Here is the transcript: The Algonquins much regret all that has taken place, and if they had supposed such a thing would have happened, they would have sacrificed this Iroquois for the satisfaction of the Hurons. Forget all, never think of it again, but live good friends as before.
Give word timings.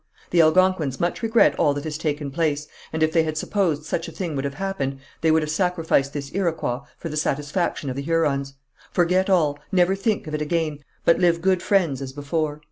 The 0.31 0.41
Algonquins 0.41 0.99
much 0.99 1.21
regret 1.21 1.53
all 1.59 1.75
that 1.75 1.83
has 1.83 1.95
taken 1.95 2.31
place, 2.31 2.67
and 2.91 3.03
if 3.03 3.11
they 3.13 3.21
had 3.21 3.37
supposed 3.37 3.83
such 3.85 4.07
a 4.07 4.11
thing 4.11 4.35
would 4.35 4.45
have 4.45 4.55
happened, 4.55 4.97
they 5.21 5.29
would 5.29 5.43
have 5.43 5.51
sacrificed 5.51 6.11
this 6.13 6.33
Iroquois 6.33 6.79
for 6.97 7.07
the 7.07 7.15
satisfaction 7.17 7.87
of 7.87 7.95
the 7.95 8.01
Hurons. 8.01 8.55
Forget 8.91 9.29
all, 9.29 9.59
never 9.71 9.95
think 9.95 10.25
of 10.25 10.33
it 10.33 10.41
again, 10.41 10.79
but 11.05 11.19
live 11.19 11.39
good 11.39 11.61
friends 11.61 12.01
as 12.01 12.13
before. 12.13 12.59